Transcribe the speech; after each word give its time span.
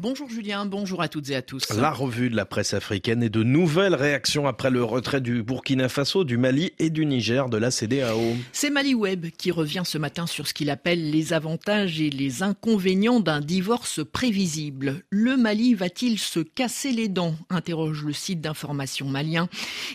Bonjour 0.00 0.30
Julien, 0.30 0.64
bonjour 0.64 1.02
à 1.02 1.08
toutes 1.08 1.28
et 1.30 1.34
à 1.34 1.42
tous. 1.42 1.70
La 1.70 1.90
revue 1.90 2.30
de 2.30 2.36
la 2.36 2.44
presse 2.44 2.72
africaine 2.72 3.20
et 3.20 3.30
de 3.30 3.42
nouvelles 3.42 3.96
réactions 3.96 4.46
après 4.46 4.70
le 4.70 4.84
retrait 4.84 5.20
du 5.20 5.42
Burkina 5.42 5.88
Faso, 5.88 6.22
du 6.22 6.36
Mali 6.36 6.70
et 6.78 6.88
du 6.88 7.04
Niger 7.04 7.48
de 7.48 7.56
la 7.56 7.72
CDAO. 7.72 8.36
C'est 8.52 8.70
Mali 8.70 8.94
Web 8.94 9.26
qui 9.36 9.50
revient 9.50 9.82
ce 9.84 9.98
matin 9.98 10.28
sur 10.28 10.46
ce 10.46 10.54
qu'il 10.54 10.70
appelle 10.70 11.10
les 11.10 11.32
avantages 11.32 12.00
et 12.00 12.10
les 12.10 12.44
inconvénients 12.44 13.18
d'un 13.18 13.40
divorce 13.40 14.00
prévisible. 14.04 15.02
Le 15.10 15.36
Mali 15.36 15.74
va-t-il 15.74 16.20
se 16.20 16.38
casser 16.38 16.92
les 16.92 17.08
dents 17.08 17.34
interroge 17.50 18.04
le 18.04 18.12
site 18.12 18.40
d'information 18.40 19.06
malien 19.06 19.48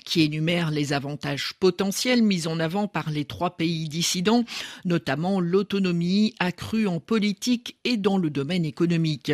qui 0.04 0.24
énumère 0.24 0.70
les 0.70 0.92
avantages 0.92 1.54
potentiels 1.62 2.24
mis 2.24 2.46
en 2.46 2.60
avant 2.60 2.90
par 2.90 3.10
les 3.10 3.24
trois 3.24 3.56
pays 3.56 3.88
dissidents, 3.88 4.44
notamment 4.84 5.40
l'autonomie 5.40 6.36
accrue 6.40 6.88
en 6.88 7.00
politique 7.00 7.78
et 7.86 7.96
dans 7.96 8.18
le 8.18 8.30
domaine 8.30 8.66
économique. 8.66 9.32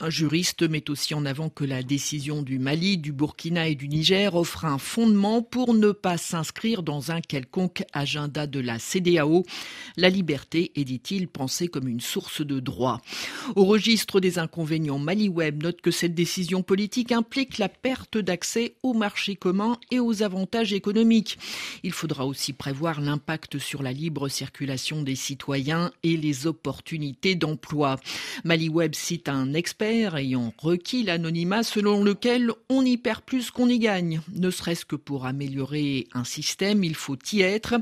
Un 0.00 0.07
juriste 0.10 0.62
met 0.62 0.90
aussi 0.90 1.14
en 1.14 1.24
avant 1.26 1.48
que 1.48 1.64
la 1.64 1.82
décision 1.82 2.42
du 2.42 2.58
Mali, 2.58 2.98
du 2.98 3.12
Burkina 3.12 3.68
et 3.68 3.74
du 3.74 3.88
Niger 3.88 4.34
offre 4.34 4.64
un 4.64 4.78
fondement 4.78 5.42
pour 5.42 5.74
ne 5.74 5.90
pas 5.92 6.16
s'inscrire 6.16 6.82
dans 6.82 7.10
un 7.10 7.20
quelconque 7.20 7.82
agenda 7.92 8.46
de 8.46 8.60
la 8.60 8.78
CDAO. 8.78 9.44
La 9.96 10.08
liberté 10.08 10.72
est, 10.76 10.84
dit-il, 10.84 11.28
pensée 11.28 11.68
comme 11.68 11.88
une 11.88 12.00
source 12.00 12.44
de 12.44 12.60
droit. 12.60 13.00
Au 13.56 13.64
registre 13.64 14.20
des 14.20 14.38
inconvénients, 14.38 14.98
Mali 14.98 15.28
Web 15.28 15.62
note 15.62 15.80
que 15.80 15.90
cette 15.90 16.14
décision 16.14 16.62
politique 16.62 17.12
implique 17.12 17.58
la 17.58 17.68
perte 17.68 18.18
d'accès 18.18 18.76
au 18.82 18.94
marché 18.94 19.36
commun 19.36 19.78
et 19.90 20.00
aux 20.00 20.22
avantages 20.22 20.72
économiques. 20.72 21.38
Il 21.82 21.92
faudra 21.92 22.26
aussi 22.26 22.52
prévoir 22.52 23.00
l'impact 23.00 23.58
sur 23.58 23.82
la 23.82 23.92
libre 23.92 24.28
circulation 24.28 25.02
des 25.02 25.16
citoyens 25.16 25.90
et 26.02 26.16
les 26.16 26.46
opportunités 26.46 27.34
d'emploi. 27.34 27.96
Mali 28.44 28.68
Web 28.68 28.94
cite 28.94 29.28
un 29.28 29.54
expert 29.54 29.97
ayant 30.04 30.52
requis 30.58 31.02
l'anonymat 31.02 31.62
selon 31.62 32.02
lequel 32.02 32.50
on 32.68 32.84
y 32.84 32.96
perd 32.96 33.22
plus 33.22 33.50
qu'on 33.50 33.68
y 33.68 33.78
gagne. 33.78 34.20
Ne 34.34 34.50
serait-ce 34.50 34.84
que 34.84 34.96
pour 34.96 35.26
améliorer 35.26 36.06
un 36.12 36.24
système, 36.24 36.84
il 36.84 36.94
faut 36.94 37.16
y 37.32 37.42
être. 37.42 37.74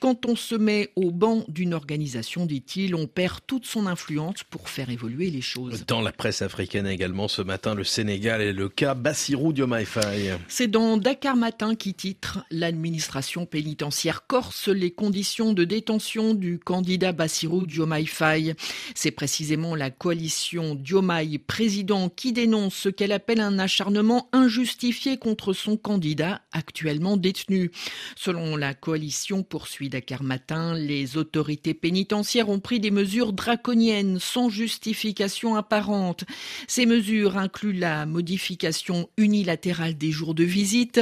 Quand 0.00 0.26
on 0.26 0.36
se 0.36 0.54
met 0.54 0.90
au 0.96 1.10
banc 1.10 1.44
d'une 1.48 1.74
organisation, 1.74 2.46
dit-il, 2.46 2.94
on 2.94 3.06
perd 3.06 3.40
toute 3.46 3.66
son 3.66 3.86
influence 3.86 4.42
pour 4.48 4.68
faire 4.68 4.90
évoluer 4.90 5.30
les 5.30 5.40
choses. 5.40 5.84
Dans 5.86 6.00
la 6.00 6.12
presse 6.12 6.42
africaine 6.42 6.86
également 6.86 7.28
ce 7.28 7.42
matin, 7.42 7.74
le 7.74 7.84
Sénégal 7.84 8.40
et 8.40 8.52
le 8.52 8.68
cas 8.68 8.94
Bassirou 8.94 9.52
Diomaye 9.52 9.84
Faye. 9.86 10.32
C'est 10.48 10.68
dans 10.68 10.96
Dakar 10.96 11.36
Matin 11.36 11.74
qui 11.74 11.94
titre 11.94 12.40
L'administration 12.50 13.46
pénitentiaire 13.46 14.26
corse 14.26 14.68
les 14.68 14.90
conditions 14.90 15.52
de 15.52 15.64
détention 15.64 16.34
du 16.34 16.58
candidat 16.58 17.12
Bassirou 17.12 17.66
Diomaye 17.66 18.06
Faye. 18.06 18.54
C'est 18.94 19.10
précisément 19.10 19.74
la 19.74 19.90
coalition 19.90 20.74
Diomaye 20.74 21.38
président 21.58 22.08
qui 22.08 22.32
dénonce 22.32 22.76
ce 22.76 22.88
qu'elle 22.88 23.10
appelle 23.10 23.40
un 23.40 23.58
acharnement 23.58 24.28
injustifié 24.32 25.16
contre 25.16 25.52
son 25.52 25.76
candidat 25.76 26.40
actuellement 26.52 27.16
détenu. 27.16 27.72
Selon 28.14 28.54
la 28.56 28.74
coalition 28.74 29.42
poursuit 29.42 29.88
Dakar 29.88 30.22
Matin, 30.22 30.74
les 30.74 31.16
autorités 31.16 31.74
pénitentiaires 31.74 32.48
ont 32.48 32.60
pris 32.60 32.78
des 32.78 32.92
mesures 32.92 33.32
draconiennes 33.32 34.20
sans 34.20 34.50
justification 34.50 35.56
apparente. 35.56 36.22
Ces 36.68 36.86
mesures 36.86 37.36
incluent 37.36 37.72
la 37.72 38.06
modification 38.06 39.10
unilatérale 39.16 39.98
des 39.98 40.12
jours 40.12 40.34
de 40.34 40.44
visite, 40.44 41.00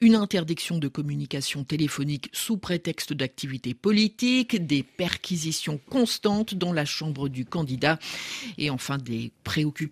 une 0.00 0.14
interdiction 0.14 0.78
de 0.78 0.88
communication 0.88 1.62
téléphonique 1.62 2.30
sous 2.32 2.56
prétexte 2.56 3.12
d'activité 3.12 3.74
politique, 3.74 4.66
des 4.66 4.82
perquisitions 4.82 5.78
constantes 5.90 6.54
dans 6.54 6.72
la 6.72 6.86
chambre 6.86 7.28
du 7.28 7.44
candidat 7.44 7.98
et 8.56 8.70
enfin 8.70 8.96
des 8.96 9.30
préoccupations 9.44 9.89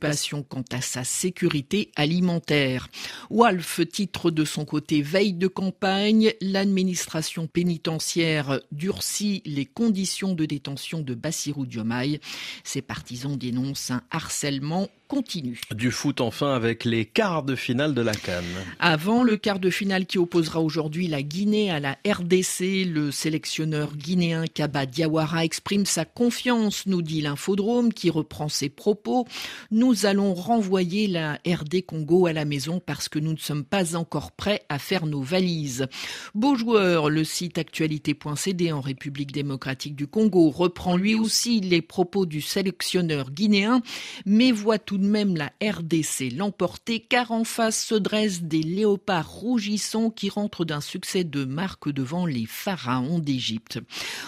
quant 0.49 0.65
à 0.73 0.81
sa 0.81 1.05
sécurité 1.05 1.91
alimentaire. 1.97 2.89
Walf 3.31 3.81
titre 3.91 4.31
de 4.31 4.45
son 4.45 4.65
côté 4.65 5.03
Veille 5.03 5.33
de 5.33 5.49
campagne, 5.49 6.33
l'administration 6.41 7.47
pénitentiaire 7.47 8.61
durcit 8.71 9.43
les 9.45 9.67
conditions 9.67 10.35
de 10.35 10.45
détention 10.45 11.01
de 11.01 11.15
Bassirou 11.15 11.67
Diomaye. 11.67 12.21
Ses 12.65 12.83
partisans 12.83 13.37
dénoncent 13.37 13.91
un 13.91 14.03
harcèlement 14.11 14.89
continue. 15.09 15.59
Du 15.75 15.91
foot 15.91 16.21
enfin 16.21 16.53
avec 16.55 16.85
les 16.85 17.07
quarts 17.07 17.43
de 17.43 17.57
finale 17.57 17.95
de 17.95 18.03
la 18.03 18.13
Cannes. 18.13 18.45
Avant 18.79 19.23
le 19.23 19.37
quart 19.37 19.59
de 19.59 19.71
finale 19.71 20.05
qui 20.05 20.19
opposera 20.19 20.61
aujourd'hui 20.61 21.09
la 21.09 21.23
Guinée 21.23 21.71
à 21.71 21.81
la 21.81 21.97
RDC, 22.07 22.85
le 22.87 23.11
sélectionneur 23.11 23.97
guinéen 23.97 24.45
Kaba 24.47 24.85
Diawara 24.85 25.45
exprime 25.45 25.87
sa 25.87 26.05
confiance, 26.05 26.85
nous 26.87 27.01
dit 27.01 27.23
l'infodrome 27.23 27.93
qui 27.93 28.11
reprend 28.11 28.49
ses 28.51 28.69
propos. 28.69 29.27
Nous 29.71 30.05
allons 30.05 30.35
renvoyer 30.35 31.07
la 31.07 31.39
RD 31.47 31.87
Congo 31.87 32.27
à 32.27 32.35
la 32.35 32.45
maison 32.45 32.81
parce 32.85 33.09
que 33.09 33.19
nous 33.19 33.33
ne 33.33 33.39
sommes 33.39 33.65
pas 33.65 33.97
encore 33.97 34.33
prêts 34.33 34.63
à 34.69 34.79
faire 34.79 35.07
nos 35.07 35.23
valises. 35.23 35.87
Beau 36.35 36.55
joueur, 36.55 37.09
le 37.09 37.25
site 37.25 37.57
actualité.cd 37.57 38.73
en 38.73 38.83
République 38.83 39.33
démocratique 39.33 39.97
du 39.97 40.07
Congo 40.07 40.51
reprend 40.51 40.97
lui 40.97 41.15
aussi 41.15 41.61
les 41.61 41.81
propos 41.81 42.27
du 42.27 42.43
sélectionneur 42.43 43.31
guinéen, 43.31 43.81
mais 44.27 44.53
voit 44.53 44.79
tout 44.79 44.98
même 44.99 45.37
la 45.37 45.53
RDC 45.63 46.33
l'emporter 46.37 47.01
car 47.01 47.33
en 47.33 47.45
face 47.45 47.85
se 47.85 47.95
dressent 47.95 48.43
des 48.43 48.63
léopards 48.63 49.31
rougissants 49.31 50.11
qui 50.11 50.29
rentrent 50.29 50.65
d'un 50.65 50.81
succès 50.81 51.25
de 51.25 51.45
marque 51.45 51.89
devant 51.91 52.27
les 52.27 52.47
pharaons 52.47 53.19
d'Égypte. 53.19 53.81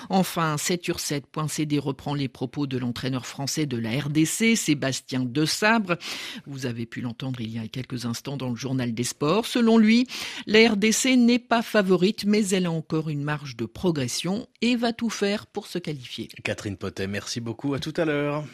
Enfin, 0.08 0.56
7sur7.cd 0.56 1.78
reprend 1.78 2.14
les 2.14 2.28
propos 2.28 2.66
de 2.66 2.78
l'entraîneur 2.78 3.26
français 3.26 3.66
de 3.66 3.76
la 3.76 3.90
RDC, 3.90 4.56
Sébastien 4.56 5.24
De 5.24 5.44
Sabre. 5.44 5.96
Vous 6.46 6.66
avez 6.66 6.86
pu 6.86 7.00
l'entendre 7.00 7.40
il 7.40 7.50
y 7.50 7.58
a 7.58 7.68
quelques 7.68 8.06
instants 8.06 8.36
dans 8.36 8.50
le 8.50 8.56
journal 8.56 8.94
des 8.94 9.04
sports. 9.04 9.46
Selon 9.46 9.78
lui, 9.78 10.06
la 10.46 10.70
RDC 10.70 11.16
n'est 11.16 11.38
pas 11.38 11.62
favorite, 11.62 12.24
mais 12.24 12.48
elle 12.48 12.66
a 12.66 12.72
encore 12.72 13.08
une 13.08 13.22
marge 13.22 13.56
de 13.56 13.66
progression 13.66 14.46
et 14.62 14.76
va 14.76 14.92
tout 14.92 15.10
faire 15.10 15.46
pour 15.46 15.66
se 15.66 15.78
qualifier. 15.78 16.28
Catherine 16.44 16.76
Potet, 16.76 17.06
merci 17.06 17.40
beaucoup. 17.40 17.74
À 17.74 17.78
tout 17.78 17.94
à 17.96 18.04
l'heure. 18.04 18.44